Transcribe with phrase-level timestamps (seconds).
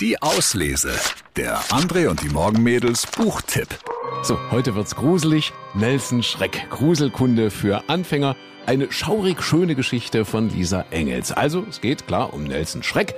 [0.00, 0.92] Die Auslese.
[1.36, 3.68] Der André und die Morgenmädels Buchtipp.
[4.22, 5.52] So, heute wird's gruselig.
[5.74, 6.68] Nelson Schreck.
[6.70, 8.34] Gruselkunde für Anfänger.
[8.64, 11.32] Eine schaurig schöne Geschichte von Lisa Engels.
[11.32, 13.14] Also, es geht klar um Nelson Schreck.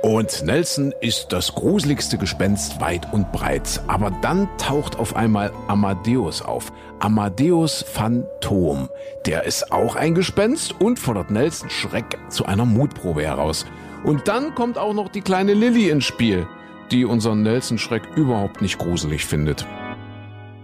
[0.00, 3.82] Und Nelson ist das gruseligste Gespenst weit und breit.
[3.86, 6.72] Aber dann taucht auf einmal Amadeus auf.
[6.98, 8.88] Amadeus Phantom.
[9.26, 13.66] Der ist auch ein Gespenst und fordert Nelson Schreck zu einer Mutprobe heraus.
[14.04, 16.46] Und dann kommt auch noch die kleine Lilly ins Spiel,
[16.90, 19.66] die unseren Nelson Schreck überhaupt nicht gruselig findet.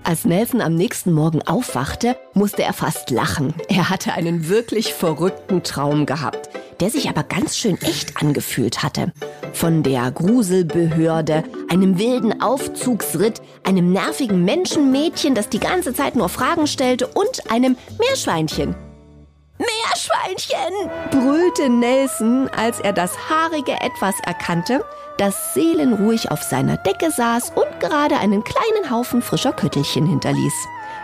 [0.04, 3.52] Als Nelson am nächsten Morgen aufwachte, musste er fast lachen.
[3.68, 6.48] Er hatte einen wirklich verrückten Traum gehabt,
[6.80, 9.12] der sich aber ganz schön echt angefühlt hatte.
[9.52, 16.66] Von der Gruselbehörde, einem wilden Aufzugsritt, einem nervigen Menschenmädchen, das die ganze Zeit nur Fragen
[16.66, 18.74] stellte und einem Meerschweinchen.
[20.28, 20.90] Meerschweinchen!
[21.10, 24.84] brüllte Nelson, als er das haarige Etwas erkannte,
[25.16, 30.52] das seelenruhig auf seiner Decke saß und gerade einen kleinen Haufen frischer Köttelchen hinterließ.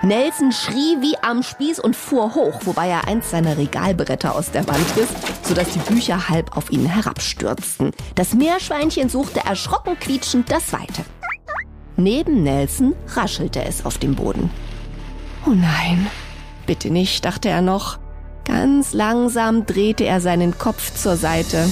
[0.02, 4.66] Nelson schrie wie am Spieß und fuhr hoch, wobei er eins seiner Regalbretter aus der
[4.68, 5.08] Wand riss,
[5.42, 7.92] sodass die Bücher halb auf ihn herabstürzten.
[8.14, 11.04] Das Meerschweinchen suchte erschrocken quietschend das Weite.
[11.96, 14.50] Neben Nelson raschelte es auf dem Boden.
[15.46, 16.08] Oh nein,
[16.66, 18.03] bitte nicht, dachte er noch.
[18.44, 21.68] Ganz langsam drehte er seinen Kopf zur Seite.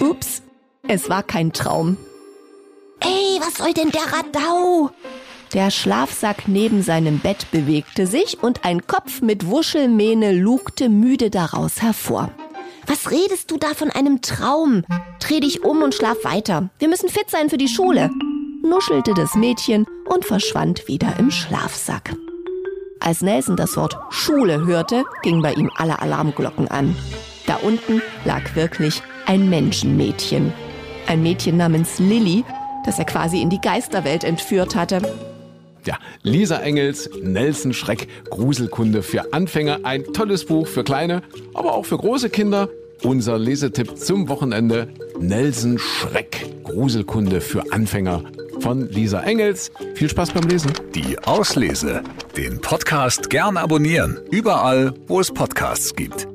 [0.00, 0.42] Ups,
[0.86, 1.96] es war kein Traum.
[3.00, 4.90] Ey, was soll denn der Radau?
[5.52, 11.80] Der Schlafsack neben seinem Bett bewegte sich und ein Kopf mit Wuschelmähne lugte müde daraus
[11.80, 12.30] hervor.
[12.86, 14.84] Was redest du da von einem Traum?
[15.20, 16.70] Dreh dich um und schlaf weiter.
[16.78, 18.10] Wir müssen fit sein für die Schule,
[18.62, 22.14] nuschelte das Mädchen und verschwand wieder im Schlafsack.
[23.04, 26.96] Als Nelson das Wort Schule hörte, gingen bei ihm alle Alarmglocken an.
[27.46, 30.54] Da unten lag wirklich ein Menschenmädchen.
[31.06, 32.44] Ein Mädchen namens Lilly,
[32.86, 35.02] das er quasi in die Geisterwelt entführt hatte.
[35.84, 39.80] Ja, Lisa Engels, Nelson Schreck, Gruselkunde für Anfänger.
[39.82, 41.20] Ein tolles Buch für kleine,
[41.52, 42.70] aber auch für große Kinder.
[43.02, 44.88] Unser Lesetipp zum Wochenende.
[45.20, 48.22] Nelson Schreck, Gruselkunde für Anfänger
[48.64, 49.70] von Lisa Engels.
[49.94, 50.72] Viel Spaß beim Lesen.
[50.94, 52.02] Die Auslese.
[52.34, 54.18] Den Podcast gern abonnieren.
[54.30, 56.33] Überall, wo es Podcasts gibt.